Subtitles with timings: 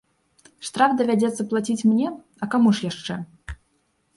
[0.69, 2.07] Штраф давядзецца плаціць мне,
[2.45, 3.13] а каму ж яшчэ?